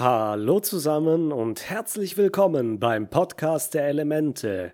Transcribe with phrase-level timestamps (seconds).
[0.00, 4.72] Hallo zusammen und herzlich willkommen beim Podcast der Elemente.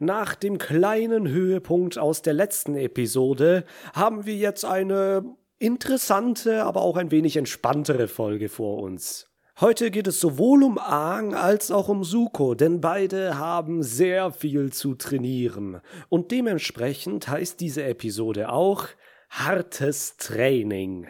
[0.00, 6.96] Nach dem kleinen Höhepunkt aus der letzten Episode haben wir jetzt eine interessante, aber auch
[6.96, 9.30] ein wenig entspanntere Folge vor uns.
[9.60, 14.72] Heute geht es sowohl um Aang als auch um Suko, denn beide haben sehr viel
[14.72, 15.82] zu trainieren.
[16.08, 18.88] Und dementsprechend heißt diese Episode auch
[19.30, 21.06] hartes Training.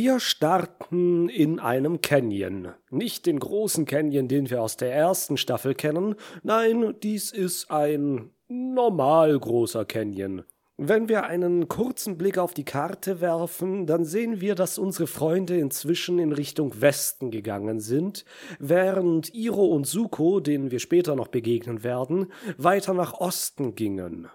[0.00, 2.68] Wir starten in einem Canyon.
[2.88, 6.14] Nicht den großen Canyon, den wir aus der ersten Staffel kennen.
[6.44, 10.44] Nein, dies ist ein normal großer Canyon.
[10.76, 15.58] Wenn wir einen kurzen Blick auf die Karte werfen, dann sehen wir, dass unsere Freunde
[15.58, 18.24] inzwischen in Richtung Westen gegangen sind,
[18.60, 24.28] während Iro und Suko, denen wir später noch begegnen werden, weiter nach Osten gingen.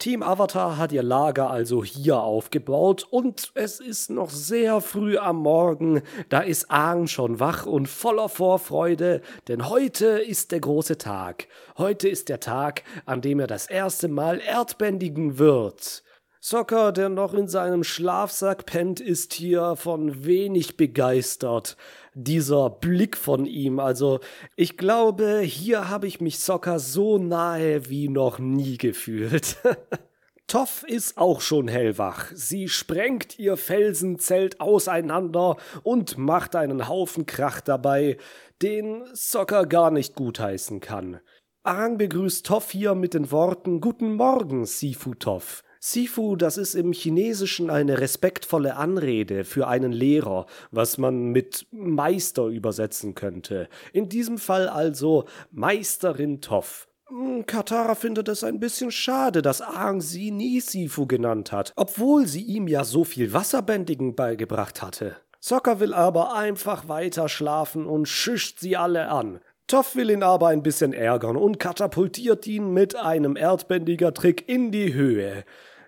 [0.00, 5.36] Team Avatar hat ihr Lager also hier aufgebaut und es ist noch sehr früh am
[5.36, 11.48] Morgen, da ist Aang schon wach und voller Vorfreude, denn heute ist der große Tag.
[11.76, 16.02] Heute ist der Tag, an dem er das erste Mal erdbändigen wird.
[16.42, 21.76] Soccer, der noch in seinem Schlafsack pennt, ist hier von wenig begeistert.
[22.14, 24.20] Dieser Blick von ihm, also
[24.56, 29.56] ich glaube, hier habe ich mich Soccer so nahe wie noch nie gefühlt.
[30.48, 32.32] Toff ist auch schon hellwach.
[32.34, 38.16] Sie sprengt ihr Felsenzelt auseinander und macht einen Haufen Krach dabei,
[38.60, 41.20] den Soccer gar nicht gutheißen kann.
[41.62, 45.62] Aang begrüßt Toff hier mit den Worten Guten Morgen, Sifu Toff.
[45.82, 52.44] Sifu, das ist im Chinesischen eine respektvolle Anrede für einen Lehrer, was man mit Meister
[52.48, 53.66] übersetzen könnte.
[53.94, 56.86] In diesem Fall also Meisterin Toff.
[57.08, 62.26] Hm, Katara findet es ein bisschen schade, dass Aang sie nie Sifu genannt hat, obwohl
[62.26, 65.16] sie ihm ja so viel Wasserbändigen beigebracht hatte.
[65.40, 69.40] Sokka will aber einfach weiter schlafen und schischt sie alle an.
[69.70, 74.94] Toff will ihn aber ein bisschen ärgern und katapultiert ihn mit einem Erdbändiger-Trick in die
[74.94, 75.44] Höhe.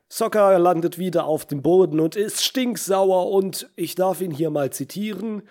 [0.09, 4.71] Sokka landet wieder auf dem Boden und ist stinksauer und ich darf ihn hier mal
[4.71, 5.43] zitieren.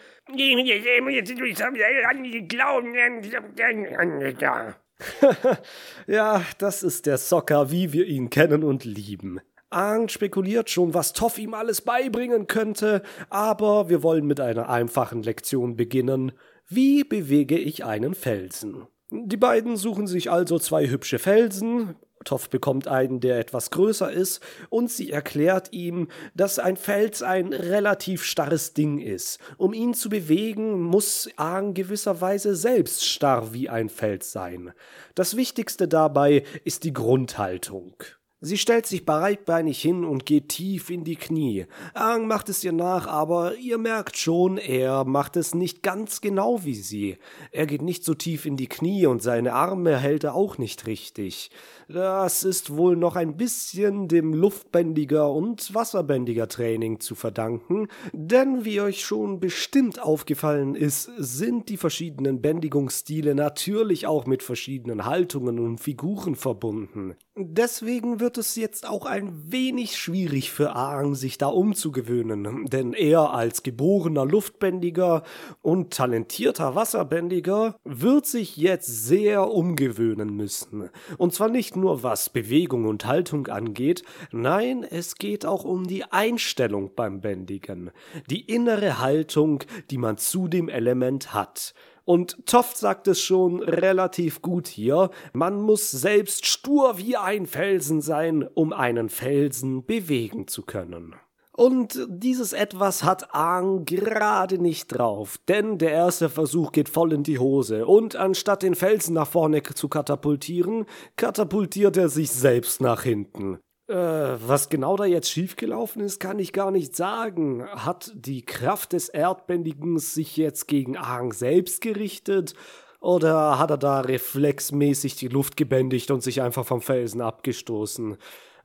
[6.08, 9.42] ja, das ist der Sokka, wie wir ihn kennen und lieben.
[9.72, 15.22] Aang spekuliert schon, was Toff ihm alles beibringen könnte, aber wir wollen mit einer einfachen
[15.22, 16.32] Lektion beginnen.
[16.74, 18.88] Wie bewege ich einen Felsen?
[19.10, 24.42] Die beiden suchen sich also zwei hübsche Felsen, Toff bekommt einen, der etwas größer ist,
[24.70, 29.40] und sie erklärt ihm, dass ein Fels ein relativ starres Ding ist.
[29.58, 34.72] Um ihn zu bewegen, muss Aang gewisserweise selbst starr wie ein Fels sein.
[35.14, 37.96] Das Wichtigste dabei ist die Grundhaltung.
[38.44, 41.68] Sie stellt sich breitbeinig hin und geht tief in die Knie.
[41.94, 46.66] Aang macht es ihr nach, aber ihr merkt schon, er macht es nicht ganz genau
[46.66, 47.18] wie sie.
[47.52, 50.88] Er geht nicht so tief in die Knie und seine Arme hält er auch nicht
[50.88, 51.52] richtig.
[51.88, 58.82] Das ist wohl noch ein bisschen dem Luftbändiger und Wasserbändiger Training zu verdanken, denn wie
[58.82, 65.78] euch schon bestimmt aufgefallen ist, sind die verschiedenen Bändigungsstile natürlich auch mit verschiedenen Haltungen und
[65.78, 67.16] Figuren verbunden.
[67.50, 73.34] Deswegen wird es jetzt auch ein wenig schwierig für Aang, sich da umzugewöhnen, denn er
[73.34, 75.24] als geborener Luftbändiger
[75.62, 80.90] und talentierter Wasserbändiger wird sich jetzt sehr umgewöhnen müssen.
[81.18, 86.04] Und zwar nicht nur was Bewegung und Haltung angeht, nein, es geht auch um die
[86.06, 87.92] Einstellung beim Bändigen,
[88.30, 91.74] die innere Haltung, die man zu dem Element hat.
[92.12, 98.02] Und Toft sagt es schon relativ gut hier, man muss selbst stur wie ein Felsen
[98.02, 101.16] sein, um einen Felsen bewegen zu können.
[101.54, 107.24] Und dieses Etwas hat Aang gerade nicht drauf, denn der erste Versuch geht voll in
[107.24, 113.04] die Hose und anstatt den Felsen nach vorne zu katapultieren, katapultiert er sich selbst nach
[113.04, 113.60] hinten.
[113.92, 117.68] Äh, was genau da jetzt schiefgelaufen ist, kann ich gar nicht sagen.
[117.68, 122.54] Hat die Kraft des Erdbändigens sich jetzt gegen Aang selbst gerichtet?
[123.02, 128.16] Oder hat er da reflexmäßig die Luft gebändigt und sich einfach vom Felsen abgestoßen?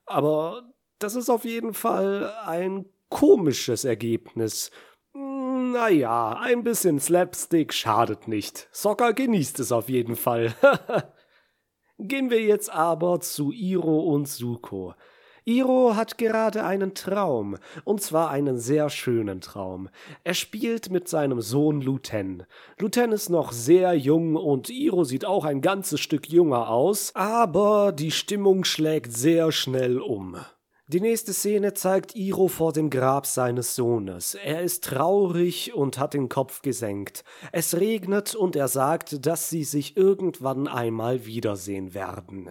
[0.05, 0.63] Aber
[1.01, 4.71] das ist auf jeden Fall ein komisches Ergebnis.
[5.13, 8.69] Naja, ein bisschen Slapstick schadet nicht.
[8.71, 10.55] Soccer genießt es auf jeden Fall.
[11.99, 14.95] Gehen wir jetzt aber zu Iro und Suko.
[15.49, 19.89] Iro hat gerade einen Traum, und zwar einen sehr schönen Traum.
[20.25, 22.43] Er spielt mit seinem Sohn Luten.
[22.81, 27.93] Luten ist noch sehr jung und Iro sieht auch ein ganzes Stück jünger aus, aber
[27.93, 30.37] die Stimmung schlägt sehr schnell um.
[30.89, 34.35] Die nächste Szene zeigt Iro vor dem Grab seines Sohnes.
[34.35, 37.23] Er ist traurig und hat den Kopf gesenkt.
[37.53, 42.51] Es regnet und er sagt, dass sie sich irgendwann einmal wiedersehen werden.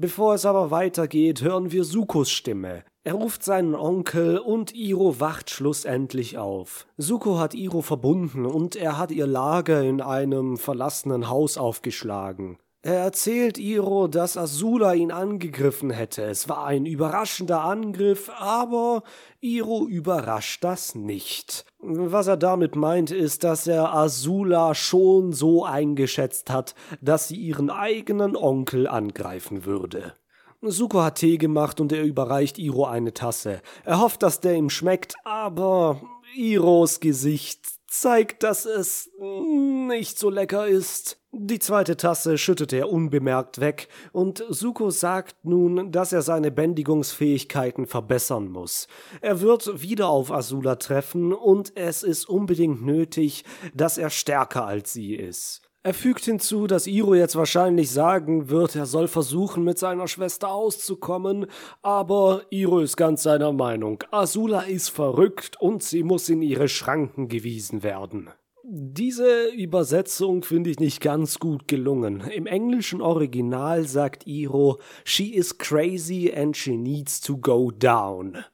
[0.00, 2.84] Bevor es aber weitergeht, hören wir Sukos Stimme.
[3.02, 6.86] Er ruft seinen Onkel und Iro wacht schlussendlich auf.
[6.96, 12.58] Suko hat Iro verbunden und er hat ihr Lager in einem verlassenen Haus aufgeschlagen.
[12.82, 16.22] Er erzählt Iro, dass Azula ihn angegriffen hätte.
[16.22, 19.02] Es war ein überraschender Angriff, aber
[19.40, 21.64] Iro überrascht das nicht.
[21.80, 27.68] Was er damit meint, ist, dass er Azula schon so eingeschätzt hat, dass sie ihren
[27.68, 30.14] eigenen Onkel angreifen würde.
[30.60, 33.60] Suko hat Tee gemacht und er überreicht Iro eine Tasse.
[33.84, 36.00] Er hofft, dass der ihm schmeckt, aber
[36.36, 41.17] Iros Gesicht zeigt, dass es nicht so lecker ist.
[41.40, 47.86] Die zweite Tasse schüttet er unbemerkt weg, und Suko sagt nun, dass er seine Bändigungsfähigkeiten
[47.86, 48.88] verbessern muss.
[49.20, 54.92] Er wird wieder auf Azula treffen, und es ist unbedingt nötig, dass er stärker als
[54.92, 55.62] sie ist.
[55.84, 60.50] Er fügt hinzu, dass Iro jetzt wahrscheinlich sagen wird, er soll versuchen, mit seiner Schwester
[60.50, 61.46] auszukommen,
[61.82, 64.02] aber Iro ist ganz seiner Meinung.
[64.10, 68.28] Azula ist verrückt und sie muss in ihre Schranken gewiesen werden.
[68.70, 72.20] Diese Übersetzung finde ich nicht ganz gut gelungen.
[72.20, 78.44] Im englischen Original sagt Iro, She is crazy and she needs to go down.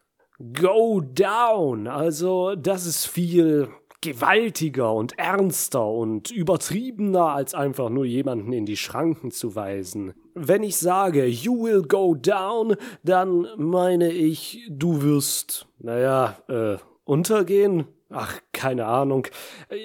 [0.52, 1.88] Go down!
[1.88, 3.68] Also, das ist viel
[4.02, 10.14] gewaltiger und ernster und übertriebener als einfach nur jemanden in die Schranken zu weisen.
[10.34, 17.86] Wenn ich sage, you will go down, dann meine ich, du wirst, naja, äh, untergehen,
[18.16, 19.26] Ach, keine Ahnung.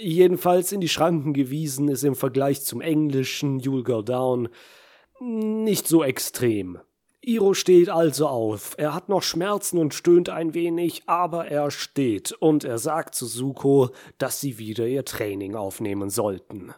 [0.01, 4.49] Jedenfalls in die Schranken gewiesen ist im Vergleich zum englischen You'll Go Down
[5.19, 6.77] nicht so extrem.
[7.21, 8.75] Iro steht also auf.
[8.77, 13.25] Er hat noch Schmerzen und stöhnt ein wenig, aber er steht und er sagt zu
[13.25, 13.89] Suko,
[14.19, 16.73] dass sie wieder ihr Training aufnehmen sollten.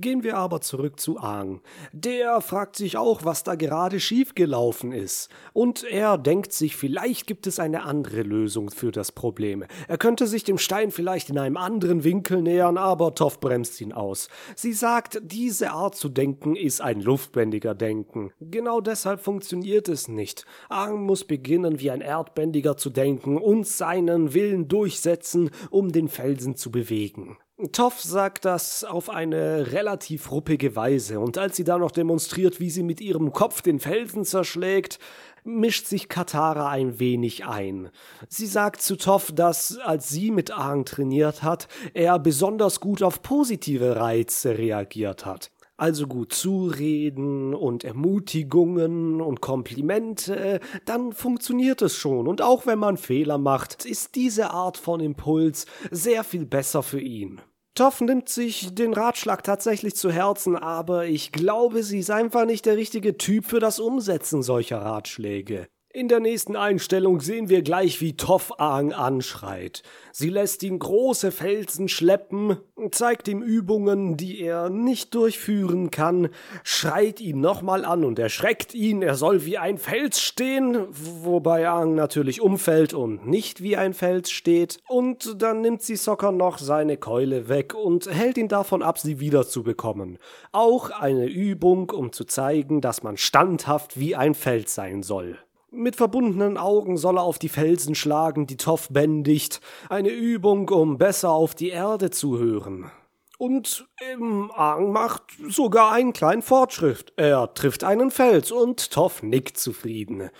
[0.00, 1.60] Gehen wir aber zurück zu Aang.
[1.92, 5.28] Der fragt sich auch, was da gerade schiefgelaufen ist.
[5.52, 9.64] Und er denkt sich, vielleicht gibt es eine andere Lösung für das Problem.
[9.88, 13.92] Er könnte sich dem Stein vielleicht in einem anderen Winkel nähern, aber Toff bremst ihn
[13.92, 14.28] aus.
[14.56, 18.32] Sie sagt, diese Art zu denken ist ein luftbändiger Denken.
[18.40, 20.44] Genau deshalb funktioniert es nicht.
[20.68, 26.56] Aang muss beginnen, wie ein Erdbändiger zu denken und seinen Willen durchsetzen, um den Felsen
[26.56, 27.36] zu bewegen.
[27.70, 32.68] Toff sagt das auf eine relativ ruppige Weise, und als sie dann noch demonstriert, wie
[32.68, 34.98] sie mit ihrem Kopf den Felsen zerschlägt,
[35.44, 37.90] mischt sich Katara ein wenig ein.
[38.28, 43.22] Sie sagt zu Toff, dass, als sie mit Aang trainiert hat, er besonders gut auf
[43.22, 45.52] positive Reize reagiert hat.
[45.76, 52.28] Also gut zureden und Ermutigungen und Komplimente, dann funktioniert es schon.
[52.28, 57.00] Und auch wenn man Fehler macht, ist diese Art von Impuls sehr viel besser für
[57.00, 57.40] ihn.
[57.74, 62.66] Toff nimmt sich den Ratschlag tatsächlich zu Herzen, aber ich glaube, sie ist einfach nicht
[62.66, 65.66] der richtige Typ für das Umsetzen solcher Ratschläge.
[65.96, 69.84] In der nächsten Einstellung sehen wir gleich, wie Toff Aang anschreit.
[70.10, 72.56] Sie lässt ihn große Felsen schleppen,
[72.90, 76.30] zeigt ihm Übungen, die er nicht durchführen kann,
[76.64, 81.94] schreit ihn nochmal an und erschreckt ihn, er soll wie ein Fels stehen, wobei Aang
[81.94, 86.96] natürlich umfällt und nicht wie ein Fels steht, und dann nimmt sie Sokka noch seine
[86.96, 90.18] Keule weg und hält ihn davon ab, sie wiederzubekommen.
[90.50, 95.38] Auch eine Übung, um zu zeigen, dass man standhaft wie ein Fels sein soll.
[95.74, 99.60] Mit verbundenen Augen soll er auf die Felsen schlagen, die Toff bändigt.
[99.88, 102.90] Eine Übung, um besser auf die Erde zu hören.
[103.38, 107.12] Und im Aang macht sogar einen kleinen Fortschritt.
[107.16, 110.30] Er trifft einen Fels und Toff nickt zufrieden.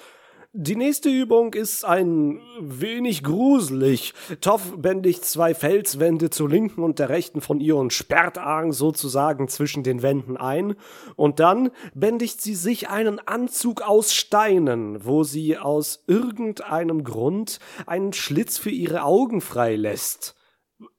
[0.56, 4.14] Die nächste Übung ist ein wenig gruselig.
[4.40, 9.48] Toff bändigt zwei Felswände zur linken und der rechten von ihr und sperrt Aang sozusagen
[9.48, 10.76] zwischen den Wänden ein.
[11.16, 18.12] Und dann bändigt sie sich einen Anzug aus Steinen, wo sie aus irgendeinem Grund einen
[18.12, 20.36] Schlitz für ihre Augen freilässt.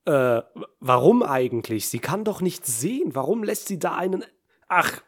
[0.03, 0.41] Äh,
[0.81, 1.88] warum eigentlich?
[1.88, 3.15] Sie kann doch nicht sehen.
[3.15, 4.25] Warum lässt sie da einen.
[4.67, 5.01] Ach,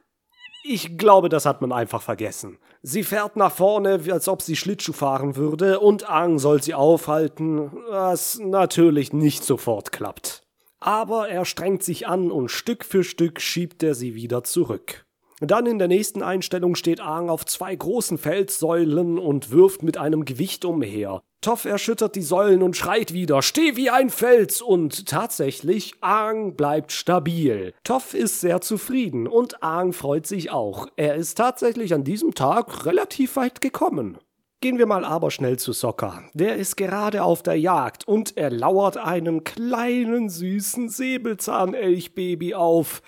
[0.68, 2.58] ich glaube, das hat man einfach vergessen.
[2.82, 7.72] Sie fährt nach vorne, als ob sie Schlittschuh fahren würde, und Ang soll sie aufhalten,
[7.90, 10.44] was natürlich nicht sofort klappt.
[10.80, 15.06] Aber er strengt sich an und Stück für Stück schiebt er sie wieder zurück.
[15.40, 20.26] Dann in der nächsten Einstellung steht Aang auf zwei großen Felssäulen und wirft mit einem
[20.26, 21.22] Gewicht umher.
[21.41, 26.91] Toff erschüttert die Säulen und schreit wieder, steh wie ein Fels und tatsächlich, Aang bleibt
[26.91, 27.74] stabil.
[27.84, 30.88] Toff ist sehr zufrieden und Aang freut sich auch.
[30.96, 34.17] Er ist tatsächlich an diesem Tag relativ weit gekommen.
[34.60, 36.24] Gehen wir mal aber schnell zu Sokka.
[36.34, 43.03] Der ist gerade auf der Jagd und er lauert einem kleinen süßen Säbelzahnelchbaby auf.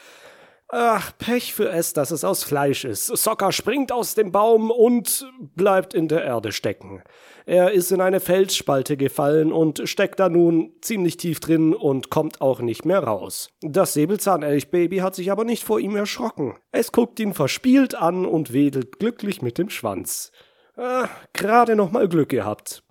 [0.71, 3.07] Ach, Pech für es, dass es aus Fleisch ist.
[3.07, 7.01] Sokka springt aus dem Baum und bleibt in der Erde stecken.
[7.47, 12.41] Er ist in eine Felsspalte gefallen und steckt da nun ziemlich tief drin und kommt
[12.41, 13.49] auch nicht mehr raus.
[13.61, 16.55] Das Säbelzahnelchbaby hat sich aber nicht vor ihm erschrocken.
[16.71, 20.31] Es guckt ihn verspielt an und wedelt glücklich mit dem Schwanz.
[20.77, 22.83] Ah, gerade noch mal Glück gehabt.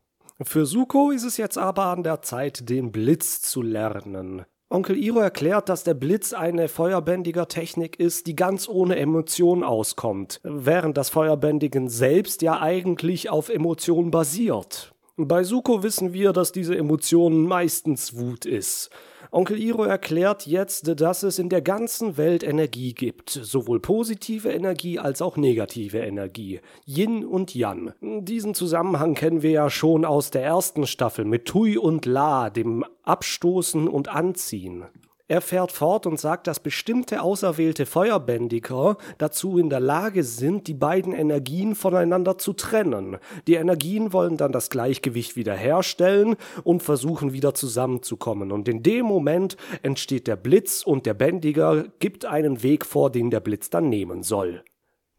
[0.42, 4.44] Für Suko ist es jetzt aber an der Zeit, den Blitz zu lernen.
[4.70, 10.40] Onkel Iro erklärt, dass der Blitz eine feuerbändiger Technik ist, die ganz ohne Emotion auskommt,
[10.42, 14.94] während das Feuerbändigen selbst ja eigentlich auf Emotion basiert.
[15.16, 18.90] Bei Suko wissen wir, dass diese Emotion meistens Wut ist.
[19.30, 24.98] Onkel Iro erklärt jetzt, dass es in der ganzen Welt Energie gibt, sowohl positive Energie
[24.98, 27.92] als auch negative Energie, Yin und Yang.
[28.00, 32.84] Diesen Zusammenhang kennen wir ja schon aus der ersten Staffel mit Tui und La, dem
[33.02, 34.84] Abstoßen und Anziehen.
[35.30, 40.74] Er fährt fort und sagt, dass bestimmte auserwählte Feuerbändiger dazu in der Lage sind, die
[40.74, 43.18] beiden Energien voneinander zu trennen.
[43.46, 48.50] Die Energien wollen dann das Gleichgewicht wiederherstellen und versuchen wieder zusammenzukommen.
[48.52, 53.30] Und in dem Moment entsteht der Blitz und der Bändiger gibt einen Weg vor, den
[53.30, 54.64] der Blitz dann nehmen soll.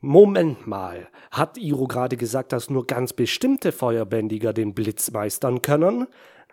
[0.01, 6.07] Moment mal, hat Iro gerade gesagt, dass nur ganz bestimmte Feuerbändiger den Blitz meistern können?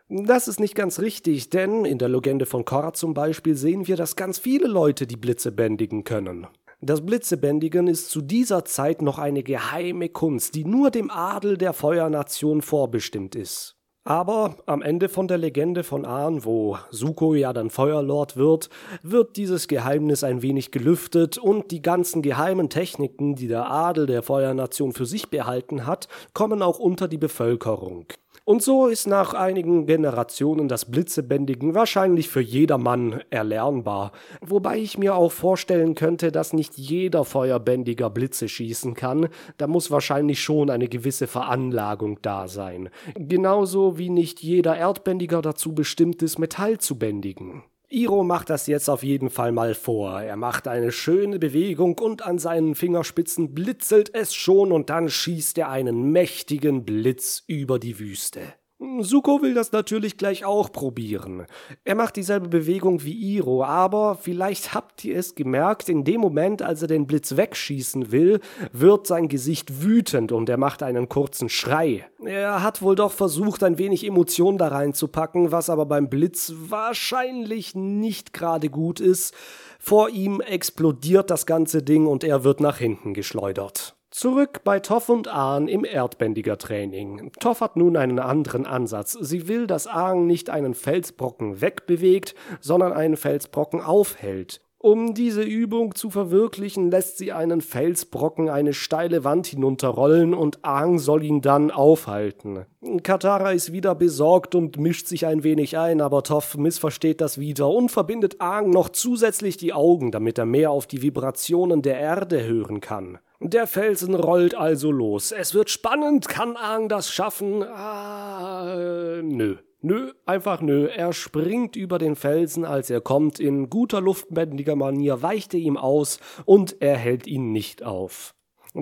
[0.09, 3.97] Das ist nicht ganz richtig, denn in der Legende von Korra zum Beispiel sehen wir,
[3.97, 6.47] dass ganz viele Leute die Blitze bändigen können.
[6.81, 11.73] Das Blitzebändigen ist zu dieser Zeit noch eine geheime Kunst, die nur dem Adel der
[11.73, 13.77] Feuernation vorbestimmt ist.
[14.05, 18.71] Aber am Ende von der Legende von Ahn, wo Suko ja dann Feuerlord wird,
[19.03, 24.23] wird dieses Geheimnis ein wenig gelüftet und die ganzen geheimen Techniken, die der Adel der
[24.23, 28.07] Feuernation für sich behalten hat, kommen auch unter die Bevölkerung.
[28.49, 34.13] Und so ist nach einigen Generationen das Blitzebändigen wahrscheinlich für jedermann erlernbar.
[34.41, 39.31] Wobei ich mir auch vorstellen könnte, dass nicht jeder Feuerbändiger Blitze schießen kann.
[39.57, 42.89] Da muss wahrscheinlich schon eine gewisse Veranlagung da sein.
[43.17, 47.65] Genauso wie nicht jeder Erdbändiger dazu bestimmt ist, Metall zu bändigen.
[47.89, 50.21] Iro macht das jetzt auf jeden Fall mal vor.
[50.21, 55.57] Er macht eine schöne Bewegung und an seinen Fingerspitzen blitzelt es schon und dann schießt
[55.59, 58.43] er einen mächtigen Blitz über die Wüste.
[58.79, 61.47] Suko will das natürlich gleich auch probieren.
[61.85, 66.61] Er macht dieselbe Bewegung wie Iro, aber vielleicht habt ihr es gemerkt, in dem Moment,
[66.61, 68.41] als er den Blitz wegschießen will,
[68.73, 72.07] wird sein Gesicht wütend und er macht einen kurzen Schrei.
[72.23, 77.75] Er hat wohl doch versucht, ein wenig Emotion da reinzupacken, was aber beim Blitz wahrscheinlich
[77.75, 79.35] nicht gerade gut ist.
[79.79, 83.96] Vor ihm explodiert das ganze Ding und er wird nach hinten geschleudert.
[84.17, 87.33] Zurück bei Toff und Ahn im Erdbändiger-Training.
[87.39, 89.13] Toff hat nun einen anderen Ansatz.
[89.13, 94.63] Sie will, dass Ahn nicht einen Felsbrocken wegbewegt, sondern einen Felsbrocken aufhält.
[94.87, 101.01] Um diese Übung zu verwirklichen, lässt sie einen Felsbrocken eine steile Wand hinunterrollen und Aang
[101.01, 102.67] soll ihn dann aufhalten.
[103.03, 107.69] Katara ist wieder besorgt und mischt sich ein wenig ein, aber Toff missversteht das wieder
[107.69, 112.47] und verbindet Aang noch zusätzlich die Augen, damit er mehr auf die Vibrationen der Erde
[112.47, 113.19] hören kann.
[113.41, 115.33] Der Felsen rollt also los.
[115.33, 116.29] Es wird spannend.
[116.29, 117.65] Kann Aang das schaffen?
[117.65, 119.57] Ah, nö.
[119.81, 120.87] Nö, einfach nö.
[120.87, 123.39] Er springt über den Felsen, als er kommt.
[123.39, 128.35] In guter luftbändiger Manier weicht er ihm aus und er hält ihn nicht auf.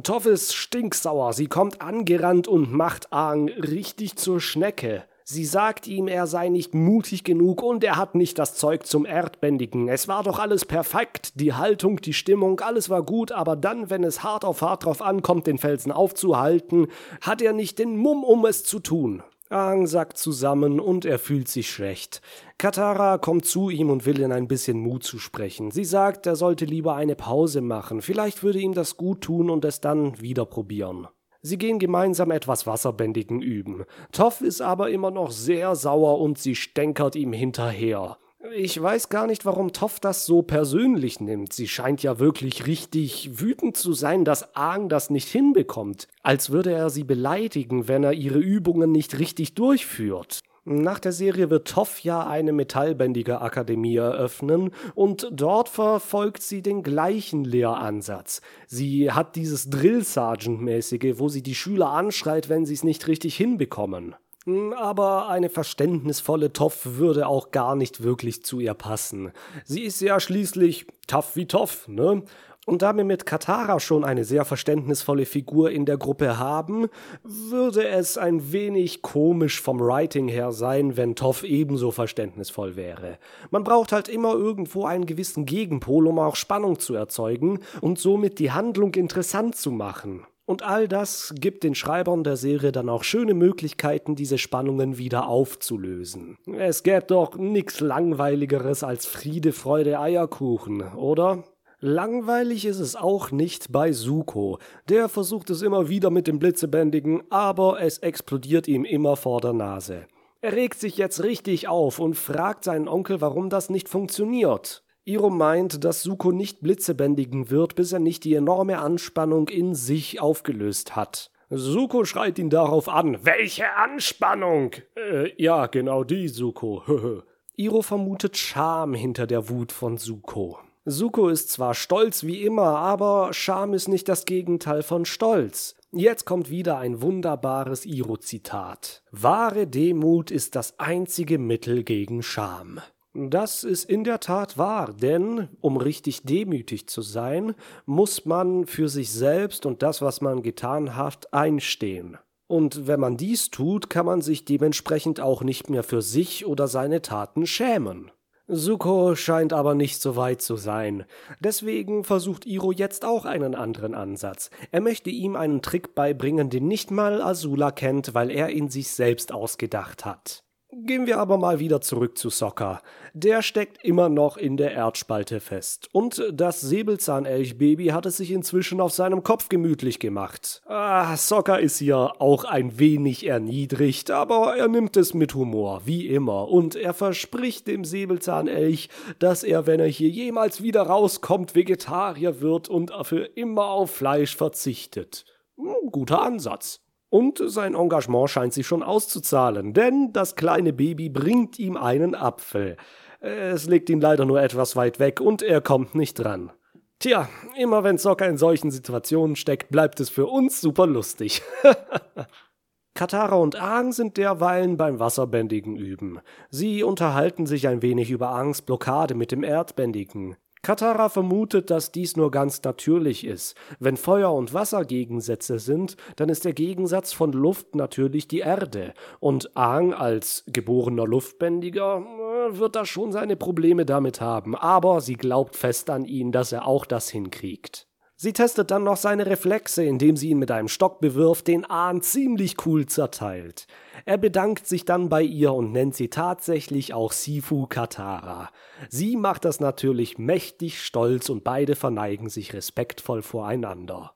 [0.02, 1.32] Toff ist stinksauer.
[1.32, 5.04] Sie kommt angerannt und macht Aang richtig zur Schnecke.
[5.26, 9.06] Sie sagt ihm, er sei nicht mutig genug und er hat nicht das Zeug zum
[9.06, 9.88] Erdbändigen.
[9.88, 14.04] Es war doch alles perfekt, die Haltung, die Stimmung, alles war gut, aber dann, wenn
[14.04, 16.88] es hart auf hart drauf ankommt, den Felsen aufzuhalten,
[17.22, 19.22] hat er nicht den Mumm, um es zu tun.
[19.54, 22.20] Aang sackt zusammen und er fühlt sich schlecht.
[22.58, 25.70] Katara kommt zu ihm und will ihn ein bisschen Mut zusprechen.
[25.70, 29.64] Sie sagt, er sollte lieber eine Pause machen, vielleicht würde ihm das gut tun und
[29.64, 31.06] es dann wieder probieren.
[31.40, 33.84] Sie gehen gemeinsam etwas Wasserbändigen üben.
[34.11, 38.16] Toff ist aber immer noch sehr sauer und sie stänkert ihm hinterher.
[38.52, 41.54] Ich weiß gar nicht, warum Toff das so persönlich nimmt.
[41.54, 46.08] Sie scheint ja wirklich richtig wütend zu sein, dass Aang das nicht hinbekommt.
[46.22, 50.42] Als würde er sie beleidigen, wenn er ihre Übungen nicht richtig durchführt.
[50.66, 56.82] Nach der Serie wird Toff ja eine Metallbändiger Akademie eröffnen und dort verfolgt sie den
[56.82, 58.40] gleichen Lehransatz.
[58.66, 63.06] Sie hat dieses Drill Sergeant mäßige, wo sie die Schüler anschreit, wenn sie es nicht
[63.08, 64.16] richtig hinbekommen.
[64.44, 69.32] Hm, aber eine verständnisvolle Toff würde auch gar nicht wirklich zu ihr passen.
[69.64, 72.22] Sie ist ja schließlich tough wie Toff, ne?
[72.66, 76.88] Und da wir mit Katara schon eine sehr verständnisvolle Figur in der Gruppe haben,
[77.22, 83.18] würde es ein wenig komisch vom Writing her sein, wenn Toff ebenso verständnisvoll wäre.
[83.50, 88.38] Man braucht halt immer irgendwo einen gewissen Gegenpol, um auch Spannung zu erzeugen und somit
[88.38, 90.26] die Handlung interessant zu machen.
[90.46, 95.26] Und all das gibt den Schreibern der Serie dann auch schöne Möglichkeiten, diese Spannungen wieder
[95.26, 96.36] aufzulösen.
[96.58, 101.44] Es gäbe doch nichts Langweiligeres als Friede, Freude, Eierkuchen, oder?
[101.80, 104.58] Langweilig ist es auch nicht bei Suko.
[104.88, 109.52] Der versucht es immer wieder mit dem Blitzebändigen, aber es explodiert ihm immer vor der
[109.52, 110.06] Nase.
[110.40, 114.82] Er regt sich jetzt richtig auf und fragt seinen Onkel, warum das nicht funktioniert.
[115.06, 120.20] Iro meint, dass Suko nicht blitzebändigen wird, bis er nicht die enorme Anspannung in sich
[120.20, 121.30] aufgelöst hat.
[121.50, 123.18] Suko schreit ihn darauf an.
[123.23, 124.73] Welche Anspannung?
[124.96, 126.82] Äh, ja, genau die, Suko.
[127.56, 130.58] Iro vermutet Scham hinter der Wut von Suko.
[130.87, 135.76] Suko ist zwar stolz wie immer, aber Scham ist nicht das Gegenteil von Stolz.
[135.92, 139.02] Jetzt kommt wieder ein wunderbares Iro-Zitat.
[139.12, 142.80] Wahre Demut ist das einzige Mittel gegen Scham.
[143.16, 147.54] Das ist in der Tat wahr, denn um richtig demütig zu sein,
[147.87, 152.18] muss man für sich selbst und das, was man getan hat, einstehen.
[152.49, 156.66] Und wenn man dies tut, kann man sich dementsprechend auch nicht mehr für sich oder
[156.66, 158.11] seine Taten schämen.
[158.49, 161.06] Suko scheint aber nicht so weit zu sein.
[161.40, 164.50] Deswegen versucht Iro jetzt auch einen anderen Ansatz.
[164.71, 168.88] Er möchte ihm einen Trick beibringen, den nicht mal Azula kennt, weil er ihn sich
[168.88, 170.43] selbst ausgedacht hat.
[170.82, 172.82] Gehen wir aber mal wieder zurück zu Sokka.
[173.12, 175.88] Der steckt immer noch in der Erdspalte fest.
[175.92, 180.62] Und das Säbelzahnelchbaby hat es sich inzwischen auf seinem Kopf gemütlich gemacht.
[180.66, 186.08] Ah, Sokka ist hier auch ein wenig erniedrigt, aber er nimmt es mit Humor, wie
[186.08, 186.48] immer.
[186.48, 188.88] Und er verspricht dem Säbelzahnelch,
[189.20, 194.36] dass er, wenn er hier jemals wieder rauskommt, Vegetarier wird und für immer auf Fleisch
[194.36, 195.24] verzichtet.
[195.56, 196.83] Hm, guter Ansatz.
[197.14, 202.77] Und sein Engagement scheint sich schon auszuzahlen, denn das kleine Baby bringt ihm einen Apfel.
[203.20, 206.50] Es legt ihn leider nur etwas weit weg und er kommt nicht dran.
[206.98, 211.42] Tja, immer wenn Sokka in solchen Situationen steckt, bleibt es für uns super lustig.
[212.94, 216.18] Katara und Aang sind derweilen beim Wasserbändigen üben.
[216.50, 220.35] Sie unterhalten sich ein wenig über Aangs Blockade mit dem Erdbändigen.
[220.64, 223.55] Katara vermutet, dass dies nur ganz natürlich ist.
[223.79, 228.94] Wenn Feuer und Wasser Gegensätze sind, dann ist der Gegensatz von Luft natürlich die Erde.
[229.20, 235.16] Und Aang als geborener Luftbändiger äh, wird da schon seine Probleme damit haben, aber sie
[235.16, 237.87] glaubt fest an ihn, dass er auch das hinkriegt.
[238.16, 242.00] Sie testet dann noch seine Reflexe, indem sie ihn mit einem Stock bewirft, den Ahn
[242.00, 243.66] ziemlich cool zerteilt.
[244.05, 248.50] Er bedankt sich dann bei ihr und nennt sie tatsächlich auch Sifu Katara.
[248.88, 254.14] Sie macht das natürlich mächtig stolz und beide verneigen sich respektvoll voreinander.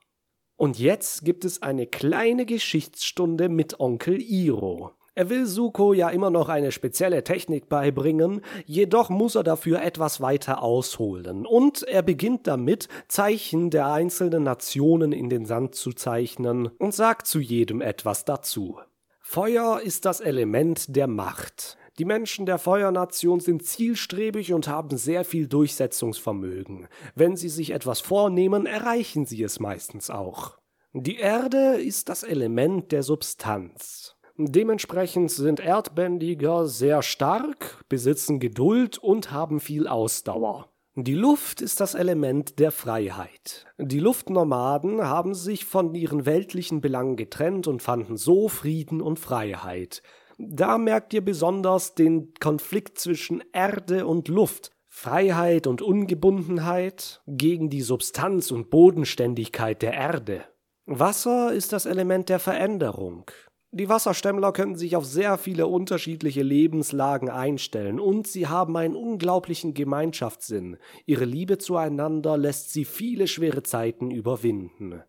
[0.57, 4.98] Und jetzt gibt es eine kleine Geschichtsstunde mit Onkel Iro.
[5.19, 10.21] Er will Suko ja immer noch eine spezielle Technik beibringen, jedoch muss er dafür etwas
[10.21, 11.45] weiter ausholen.
[11.45, 17.27] Und er beginnt damit, Zeichen der einzelnen Nationen in den Sand zu zeichnen und sagt
[17.27, 18.79] zu jedem etwas dazu.
[19.21, 21.77] Feuer ist das Element der Macht.
[21.99, 26.87] Die Menschen der Feuernation sind zielstrebig und haben sehr viel Durchsetzungsvermögen.
[27.17, 30.59] Wenn sie sich etwas vornehmen, erreichen sie es meistens auch.
[30.93, 34.15] Die Erde ist das Element der Substanz.
[34.41, 40.71] Dementsprechend sind Erdbändiger sehr stark, besitzen Geduld und haben viel Ausdauer.
[40.95, 43.67] Die Luft ist das Element der Freiheit.
[43.79, 50.03] Die Luftnomaden haben sich von ihren weltlichen Belangen getrennt und fanden so Frieden und Freiheit.
[50.39, 57.83] Da merkt ihr besonders den Konflikt zwischen Erde und Luft, Freiheit und Ungebundenheit gegen die
[57.83, 60.45] Substanz und Bodenständigkeit der Erde.
[60.87, 63.31] Wasser ist das Element der Veränderung.
[63.71, 69.75] Die Wasserstämmler können sich auf sehr viele unterschiedliche Lebenslagen einstellen und sie haben einen unglaublichen
[69.75, 70.79] Gemeinschaftssinn.
[71.05, 75.03] Ihre Liebe zueinander lässt sie viele schwere Zeiten überwinden.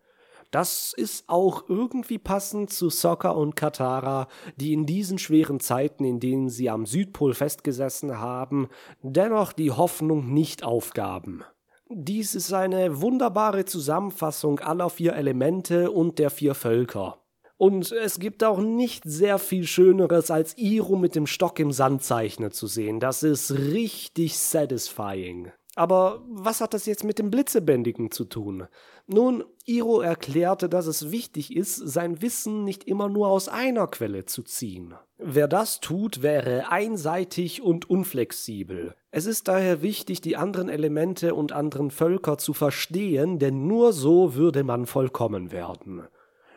[0.50, 6.20] Das ist auch irgendwie passend zu Sokka und Katara, die in diesen schweren Zeiten, in
[6.20, 8.68] denen sie am Südpol festgesessen haben,
[9.00, 11.44] dennoch die Hoffnung nicht aufgaben.
[11.88, 17.19] Dies ist eine wunderbare Zusammenfassung aller vier Elemente und der vier Völker.
[17.60, 22.02] Und es gibt auch nicht sehr viel Schöneres, als Iro mit dem Stock im Sand
[22.02, 23.00] zeichnen zu sehen.
[23.00, 25.52] Das ist richtig satisfying.
[25.74, 28.66] Aber was hat das jetzt mit dem Blitzebändigen zu tun?
[29.06, 34.24] Nun, Iro erklärte, dass es wichtig ist, sein Wissen nicht immer nur aus einer Quelle
[34.24, 34.94] zu ziehen.
[35.18, 38.94] Wer das tut, wäre einseitig und unflexibel.
[39.10, 44.34] Es ist daher wichtig, die anderen Elemente und anderen Völker zu verstehen, denn nur so
[44.34, 46.08] würde man vollkommen werden.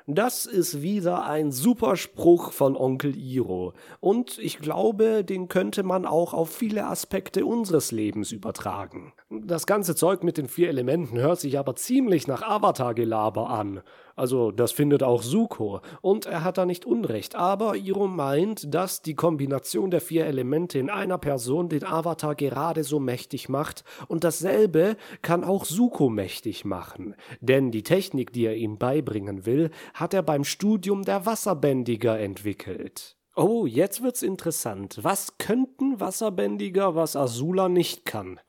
[0.05, 3.73] Das ist wieder ein super Spruch von Onkel Iro.
[4.01, 9.13] Und ich glaube, den könnte man auch auf viele Aspekte unseres Lebens übertragen.
[9.29, 13.81] Das ganze Zeug mit den vier Elementen hört sich aber ziemlich nach Avatar-Gelaber an.
[14.15, 15.81] Also, das findet auch Suko.
[16.01, 17.35] Und er hat da nicht Unrecht.
[17.35, 22.83] Aber Iro meint, dass die Kombination der vier Elemente in einer Person den Avatar gerade
[22.83, 23.83] so mächtig macht.
[24.07, 27.15] Und dasselbe kann auch Suko mächtig machen.
[27.41, 33.17] Denn die Technik, die er ihm beibringen will, hat er beim Studium der Wasserbändiger entwickelt.
[33.35, 34.99] Oh, jetzt wird's interessant.
[35.01, 38.39] Was könnten Wasserbändiger, was Azula nicht kann?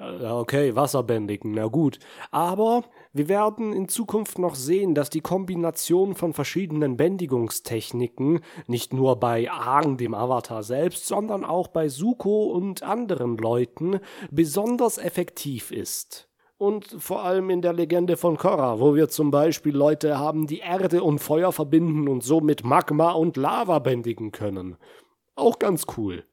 [0.00, 1.98] Okay, Wasserbändigen, na gut.
[2.30, 9.16] Aber wir werden in Zukunft noch sehen, dass die Kombination von verschiedenen Bändigungstechniken nicht nur
[9.16, 16.28] bei Aang, dem Avatar selbst, sondern auch bei Suko und anderen Leuten besonders effektiv ist.
[16.56, 20.58] Und vor allem in der Legende von Korra, wo wir zum Beispiel Leute haben, die
[20.58, 24.76] Erde und Feuer verbinden und somit Magma und Lava bändigen können.
[25.36, 26.24] Auch ganz cool.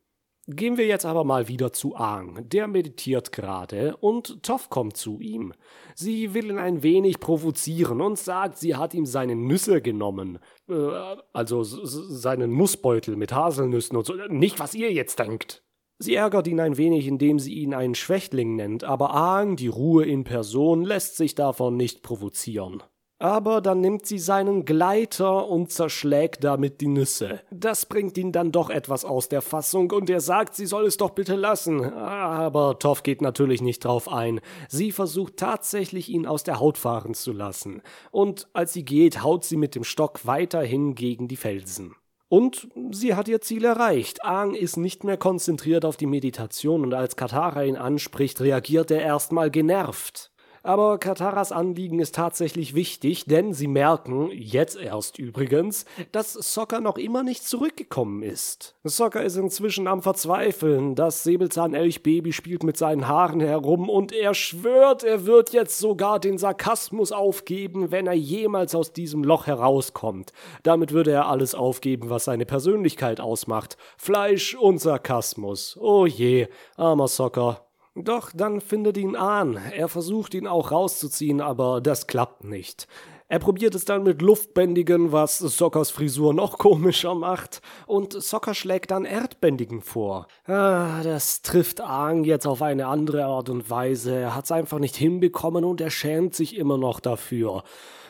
[0.49, 2.47] Gehen wir jetzt aber mal wieder zu Aang.
[2.47, 5.51] Der meditiert gerade und Toff kommt zu ihm.
[5.93, 10.39] Sie will ihn ein wenig provozieren und sagt, sie hat ihm seine Nüsse genommen.
[10.69, 14.13] Äh, also seinen Nussbeutel mit Haselnüssen und so.
[14.29, 15.63] Nicht, was ihr jetzt denkt.
[15.99, 20.05] Sie ärgert ihn ein wenig, indem sie ihn einen Schwächling nennt, aber Aang, die Ruhe
[20.05, 22.83] in Person, lässt sich davon nicht provozieren.
[23.19, 27.41] Aber dann nimmt sie seinen Gleiter und zerschlägt damit die Nüsse.
[27.49, 30.97] Das bringt ihn dann doch etwas aus der Fassung und er sagt, sie soll es
[30.97, 31.83] doch bitte lassen.
[31.93, 34.39] Aber Toff geht natürlich nicht drauf ein.
[34.69, 37.81] Sie versucht tatsächlich, ihn aus der Haut fahren zu lassen.
[38.11, 41.95] Und als sie geht, haut sie mit dem Stock weiterhin gegen die Felsen.
[42.29, 44.23] Und sie hat ihr Ziel erreicht.
[44.23, 49.01] Aang ist nicht mehr konzentriert auf die Meditation und als Katara ihn anspricht, reagiert er
[49.01, 50.31] erstmal genervt.
[50.67, 56.97] Aber Kataras Anliegen ist tatsächlich wichtig, denn sie merken, jetzt erst übrigens, dass Soccer noch
[56.97, 58.75] immer nicht zurückgekommen ist.
[58.83, 60.95] Soccer ist inzwischen am Verzweifeln.
[60.95, 66.37] Das Säbelzahnelch-Baby spielt mit seinen Haaren herum und er schwört, er wird jetzt sogar den
[66.37, 70.33] Sarkasmus aufgeben, wenn er jemals aus diesem Loch herauskommt.
[70.63, 73.77] Damit würde er alles aufgeben, was seine Persönlichkeit ausmacht.
[73.95, 75.77] Fleisch und Sarkasmus.
[75.79, 77.66] Oh je, armer Soccer.
[78.03, 79.57] Doch dann findet ihn an.
[79.75, 82.87] Er versucht ihn auch rauszuziehen, aber das klappt nicht.
[83.29, 88.91] Er probiert es dann mit Luftbändigen, was Sockers Frisur noch komischer macht, und Socker schlägt
[88.91, 90.27] dann Erdbändigen vor.
[90.45, 94.15] Ah, das trifft Aang jetzt auf eine andere Art und Weise.
[94.15, 97.63] Er hat's einfach nicht hinbekommen und er schämt sich immer noch dafür.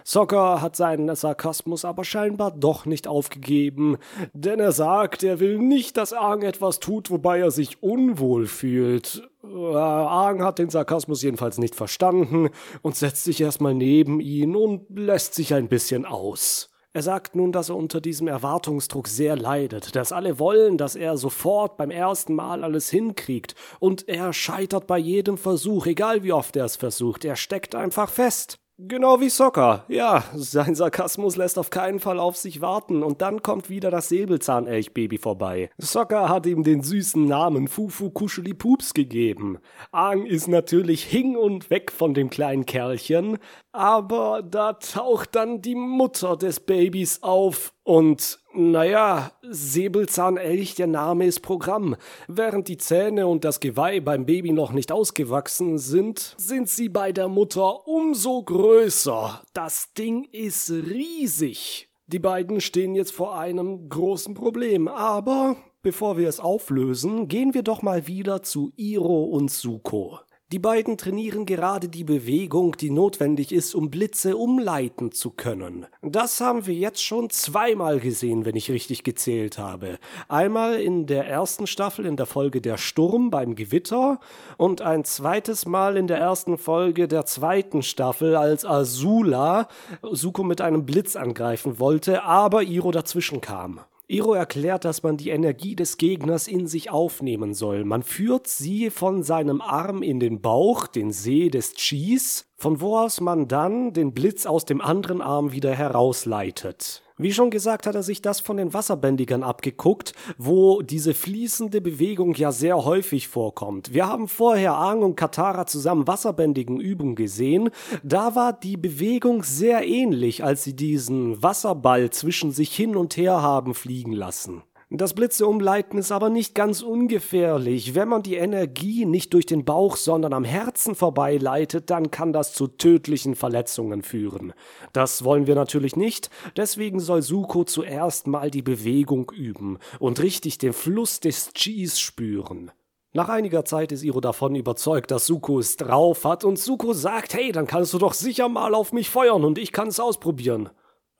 [0.04, 3.98] Soccer hat seinen Sarkasmus aber scheinbar doch nicht aufgegeben,
[4.34, 9.28] denn er sagt, er will nicht, dass Aang etwas tut, wobei er sich unwohl fühlt.
[9.54, 12.50] Äh, Aang hat den Sarkasmus jedenfalls nicht verstanden
[12.82, 16.70] und setzt sich erstmal neben ihn und lässt sich ein bisschen aus.
[16.94, 21.16] Er sagt nun, dass er unter diesem Erwartungsdruck sehr leidet, dass alle wollen, dass er
[21.18, 26.56] sofort beim ersten Mal alles hinkriegt, und er scheitert bei jedem Versuch, egal wie oft
[26.56, 28.58] er es versucht, er steckt einfach fest.
[28.80, 29.86] Genau wie Soccer.
[29.88, 34.08] Ja, sein Sarkasmus lässt auf keinen Fall auf sich warten und dann kommt wieder das
[34.10, 35.72] Säbelzahnelchbaby vorbei.
[35.80, 39.58] Soccer hat ihm den süßen Namen Fufu Kuscheli Pups gegeben.
[39.92, 43.40] Aang ist natürlich hing und weg von dem kleinen Kerlchen,
[43.78, 51.42] aber da taucht dann die Mutter des Babys auf und naja, Säbelzahnelch, der Name ist
[51.42, 51.96] Programm.
[52.28, 57.12] Während die Zähne und das Geweih beim Baby noch nicht ausgewachsen sind, sind sie bei
[57.12, 59.44] der Mutter umso größer.
[59.54, 61.90] Das Ding ist riesig.
[62.08, 67.62] Die beiden stehen jetzt vor einem großen Problem, aber bevor wir es auflösen, gehen wir
[67.62, 70.20] doch mal wieder zu Iro und Suko.
[70.54, 75.88] Die beiden trainieren gerade die Bewegung, die notwendig ist, um Blitze umleiten zu können.
[76.02, 80.00] Das haben wir jetzt schon zweimal gesehen, wenn ich richtig gezählt habe.
[80.30, 84.22] Einmal in der ersten Staffel in der Folge Der Sturm beim Gewitter
[84.56, 89.68] und ein zweites Mal in der ersten Folge der zweiten Staffel, als Azula
[90.02, 93.82] Suko mit einem Blitz angreifen wollte, aber Iro dazwischen kam.
[94.10, 97.84] Iro erklärt, dass man die Energie des Gegners in sich aufnehmen soll.
[97.84, 102.98] Man führt sie von seinem Arm in den Bauch, den See des Chis, von wo
[102.98, 107.04] aus man dann den Blitz aus dem anderen Arm wieder herausleitet.
[107.20, 112.36] Wie schon gesagt, hat er sich das von den Wasserbändigern abgeguckt, wo diese fließende Bewegung
[112.36, 113.92] ja sehr häufig vorkommt.
[113.92, 117.72] Wir haben vorher Aang und Katara zusammen Wasserbändigen Übungen gesehen.
[118.04, 123.42] Da war die Bewegung sehr ähnlich, als sie diesen Wasserball zwischen sich hin und her
[123.42, 124.62] haben fliegen lassen.
[124.90, 127.94] Das Blitze umleiten ist aber nicht ganz ungefährlich.
[127.94, 132.54] Wenn man die Energie nicht durch den Bauch, sondern am Herzen vorbeileitet, dann kann das
[132.54, 134.54] zu tödlichen Verletzungen führen.
[134.94, 140.58] Das wollen wir natürlich nicht, deswegen soll Suko zuerst mal die Bewegung üben und richtig
[140.58, 142.72] den Fluss des Chis spüren.
[143.12, 147.34] Nach einiger Zeit ist Iro davon überzeugt, dass Suko es drauf hat und Suko sagt,
[147.34, 150.70] hey, dann kannst du doch sicher mal auf mich feuern und ich kann es ausprobieren.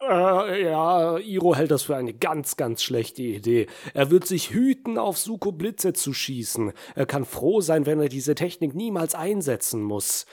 [0.02, 3.68] Äh, ja, Iro hält das für eine ganz, ganz schlechte Idee.
[3.94, 6.72] Er wird sich hüten, auf Suko Blitze zu schießen.
[6.96, 10.26] Er kann froh sein, wenn er diese Technik niemals einsetzen muss.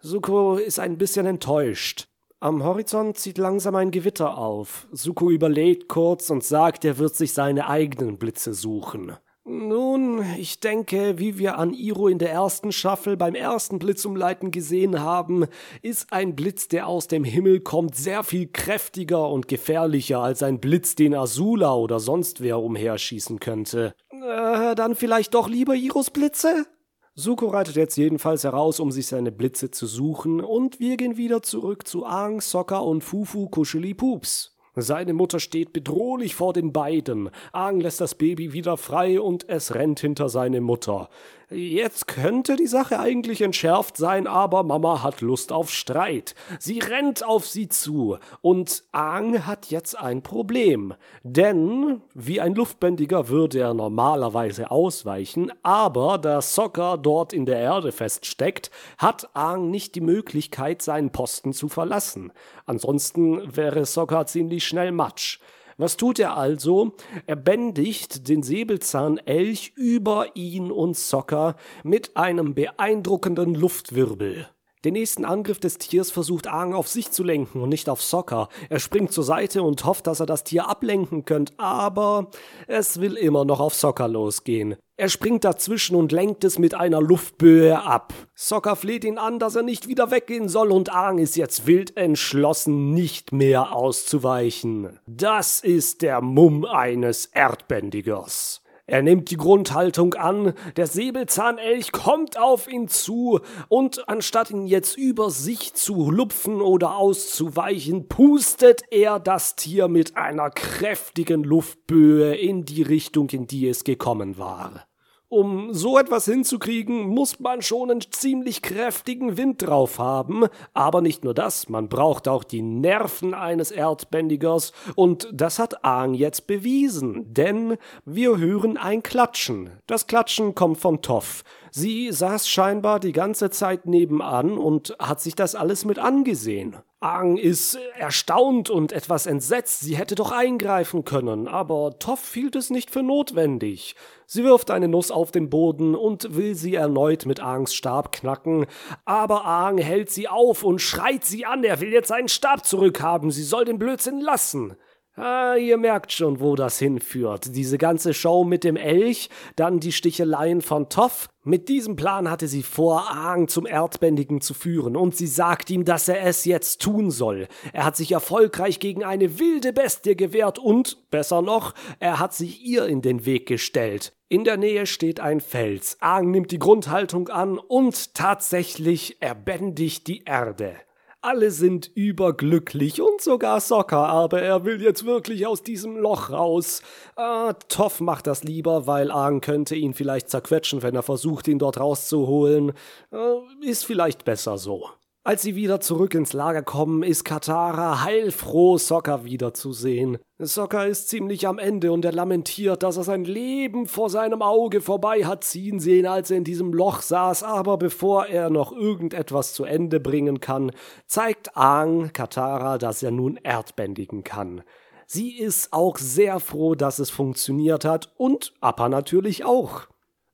[0.00, 2.08] Suko ist ein bisschen enttäuscht.
[2.42, 4.88] Am Horizont zieht langsam ein Gewitter auf.
[4.92, 9.18] Suko überlegt kurz und sagt, er wird sich seine eigenen Blitze suchen.
[9.44, 15.00] Nun, ich denke, wie wir an Iro in der ersten Staffel beim ersten Blitzumleiten gesehen
[15.00, 15.46] haben,
[15.80, 20.60] ist ein Blitz, der aus dem Himmel kommt, sehr viel kräftiger und gefährlicher als ein
[20.60, 23.94] Blitz, den Azula oder sonst wer umherschießen könnte.
[24.10, 26.66] Äh, dann vielleicht doch lieber Iros Blitze?
[27.14, 31.42] Suko reitet jetzt jedenfalls heraus, um sich seine Blitze zu suchen, und wir gehen wieder
[31.42, 34.56] zurück zu Aang, Sokka und Fufu Kuscheli Pups.
[34.76, 37.30] Seine Mutter steht bedrohlich vor den beiden.
[37.52, 41.08] Aang lässt das Baby wieder frei und es rennt hinter seine Mutter.
[41.52, 46.36] Jetzt könnte die Sache eigentlich entschärft sein, aber Mama hat Lust auf Streit.
[46.60, 50.94] Sie rennt auf sie zu und Aang hat jetzt ein Problem.
[51.24, 57.90] Denn wie ein Luftbändiger würde er normalerweise ausweichen, aber da Sokka dort in der Erde
[57.90, 62.32] feststeckt, hat Aang nicht die Möglichkeit, seinen Posten zu verlassen.
[62.66, 65.40] Ansonsten wäre Sokka ziemlich schnell Matsch.
[65.80, 66.92] Was tut er also?
[67.26, 74.46] Er bändigt den Säbelzahnelch über ihn und Sokka mit einem beeindruckenden Luftwirbel.
[74.82, 78.48] Den nächsten Angriff des Tiers versucht Aang auf sich zu lenken und nicht auf Sokka.
[78.70, 82.30] Er springt zur Seite und hofft, dass er das Tier ablenken könnt, aber
[82.66, 84.76] es will immer noch auf Sokka losgehen.
[84.96, 88.14] Er springt dazwischen und lenkt es mit einer Luftböe ab.
[88.34, 91.98] Sokka fleht ihn an, dass er nicht wieder weggehen soll und Aang ist jetzt wild
[91.98, 94.98] entschlossen, nicht mehr auszuweichen.
[95.06, 98.59] Das ist der Mumm eines Erdbändigers.
[98.90, 104.98] Er nimmt die Grundhaltung an, der Säbelzahnelch kommt auf ihn zu, und anstatt ihn jetzt
[104.98, 112.64] über sich zu lupfen oder auszuweichen, pustet er das Tier mit einer kräftigen Luftböe in
[112.64, 114.89] die Richtung, in die es gekommen war.
[115.32, 120.46] Um so etwas hinzukriegen, muss man schon einen ziemlich kräftigen Wind drauf haben.
[120.74, 124.72] Aber nicht nur das, man braucht auch die Nerven eines Erdbändigers.
[124.96, 127.32] Und das hat Aang jetzt bewiesen.
[127.32, 129.70] Denn wir hören ein Klatschen.
[129.86, 131.44] Das Klatschen kommt von Toff.
[131.70, 136.74] Sie saß scheinbar die ganze Zeit nebenan und hat sich das alles mit angesehen.
[137.02, 139.80] Aang ist erstaunt und etwas entsetzt.
[139.80, 143.96] Sie hätte doch eingreifen können, aber Toff hielt es nicht für notwendig.
[144.26, 148.66] Sie wirft eine Nuss auf den Boden und will sie erneut mit Aangs Stab knacken,
[149.06, 153.30] aber Aang hält sie auf und schreit sie an, er will jetzt seinen Stab zurückhaben,
[153.30, 154.76] sie soll den Blödsinn lassen.
[155.22, 157.54] Ah, ihr merkt schon, wo das hinführt.
[157.54, 161.28] Diese ganze Show mit dem Elch, dann die Sticheleien von Toff.
[161.44, 165.84] Mit diesem Plan hatte sie vor, Aang zum Erdbändigen zu führen, und sie sagt ihm,
[165.84, 167.48] dass er es jetzt tun soll.
[167.74, 172.64] Er hat sich erfolgreich gegen eine wilde Bestie gewehrt und, besser noch, er hat sich
[172.64, 174.14] ihr in den Weg gestellt.
[174.30, 175.98] In der Nähe steht ein Fels.
[176.00, 180.76] Aang nimmt die Grundhaltung an und tatsächlich erbändigt die Erde.
[181.22, 186.80] Alle sind überglücklich und sogar Sokka, aber er will jetzt wirklich aus diesem Loch raus.
[187.14, 191.58] Ah, Toff macht das lieber, weil Aang könnte ihn vielleicht zerquetschen, wenn er versucht, ihn
[191.58, 192.72] dort rauszuholen.
[193.12, 194.88] Äh, ist vielleicht besser so.
[195.22, 200.16] Als sie wieder zurück ins Lager kommen, ist Katara heilfroh, Sokka wiederzusehen.
[200.38, 204.80] Sokka ist ziemlich am Ende und er lamentiert, dass er sein Leben vor seinem Auge
[204.80, 209.52] vorbei hat ziehen sehen, als er in diesem Loch saß, aber bevor er noch irgendetwas
[209.52, 210.72] zu Ende bringen kann,
[211.06, 214.62] zeigt Aang Katara, dass er nun erdbändigen kann.
[215.06, 219.82] Sie ist auch sehr froh, dass es funktioniert hat und Appa natürlich auch.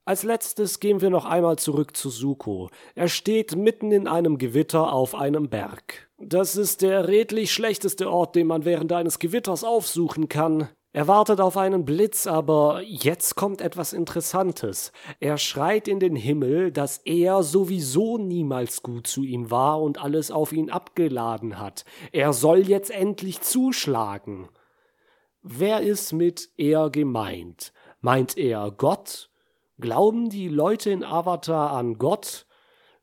[0.06, 2.70] Als letztes gehen wir noch einmal zurück zu Suko.
[2.94, 6.08] Er steht mitten in einem Gewitter auf einem Berg.
[6.16, 10.68] Das ist der redlich schlechteste Ort, den man während eines Gewitters aufsuchen kann.
[10.92, 14.92] Er wartet auf einen Blitz, aber jetzt kommt etwas Interessantes.
[15.18, 20.30] Er schreit in den Himmel, dass er sowieso niemals gut zu ihm war und alles
[20.30, 21.84] auf ihn abgeladen hat.
[22.12, 24.48] Er soll jetzt endlich zuschlagen.
[25.42, 27.72] Wer ist mit er gemeint?
[28.00, 29.30] Meint er Gott?
[29.78, 32.46] Glauben die Leute in Avatar an Gott?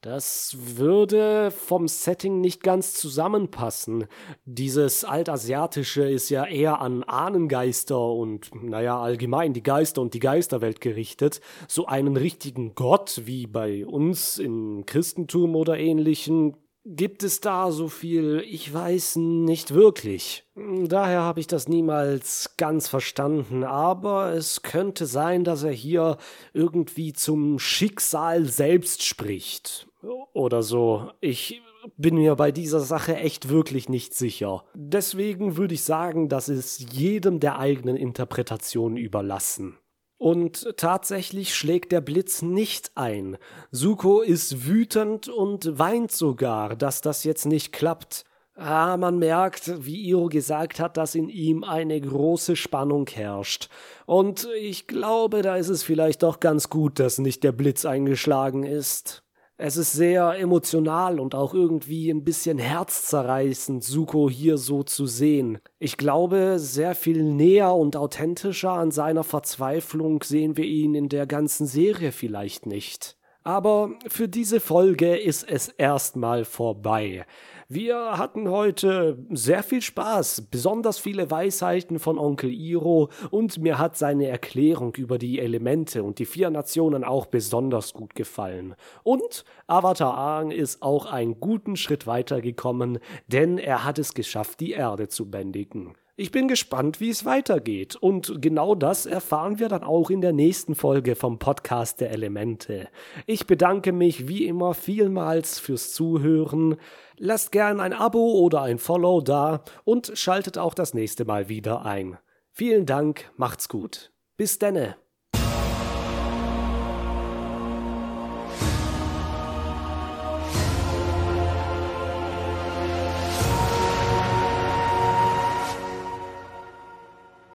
[0.01, 4.07] Das würde vom Setting nicht ganz zusammenpassen.
[4.43, 10.81] Dieses Altasiatische ist ja eher an Ahnengeister und, naja, allgemein die Geister und die Geisterwelt
[10.81, 11.39] gerichtet.
[11.69, 17.87] So einen richtigen Gott wie bei uns im Christentum oder ähnlichen Gibt es da so
[17.87, 18.43] viel?
[18.49, 20.43] Ich weiß nicht wirklich.
[20.55, 26.17] Daher habe ich das niemals ganz verstanden, aber es könnte sein, dass er hier
[26.53, 29.87] irgendwie zum Schicksal selbst spricht.
[30.33, 31.11] Oder so.
[31.21, 31.61] Ich
[31.95, 34.65] bin mir bei dieser Sache echt wirklich nicht sicher.
[34.73, 39.77] Deswegen würde ich sagen, das ist jedem der eigenen Interpretation überlassen.
[40.23, 43.35] Und tatsächlich schlägt der Blitz nicht ein.
[43.71, 48.23] Suko ist wütend und weint sogar, dass das jetzt nicht klappt.
[48.55, 53.67] Ah, man merkt, wie Iro gesagt hat, dass in ihm eine große Spannung herrscht.
[54.05, 58.63] Und ich glaube, da ist es vielleicht doch ganz gut, dass nicht der Blitz eingeschlagen
[58.63, 59.22] ist.
[59.65, 65.57] Es ist sehr emotional und auch irgendwie ein bisschen herzzerreißend, Suko hier so zu sehen.
[65.79, 71.27] Ich glaube, sehr viel näher und authentischer an seiner Verzweiflung sehen wir ihn in der
[71.27, 73.15] ganzen Serie vielleicht nicht.
[73.43, 77.25] Aber für diese Folge ist es erstmal vorbei.
[77.67, 83.97] Wir hatten heute sehr viel Spaß, besonders viele Weisheiten von Onkel Iro und mir hat
[83.97, 88.75] seine Erklärung über die Elemente und die vier Nationen auch besonders gut gefallen.
[89.03, 94.71] Und Avatar Aang ist auch einen guten Schritt weitergekommen, denn er hat es geschafft, die
[94.71, 95.95] Erde zu bändigen.
[96.15, 97.95] Ich bin gespannt, wie es weitergeht.
[97.95, 102.87] Und genau das erfahren wir dann auch in der nächsten Folge vom Podcast der Elemente.
[103.25, 106.75] Ich bedanke mich wie immer vielmals fürs Zuhören.
[107.17, 111.83] Lasst gern ein Abo oder ein Follow da und schaltet auch das nächste Mal wieder
[111.83, 112.19] ein.
[112.51, 114.11] Vielen Dank, macht's gut.
[114.37, 115.02] Bis denne.